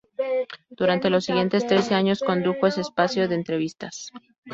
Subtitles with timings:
[0.71, 4.09] Durante los siguientes trece años condujo ese espacio de entrevistas.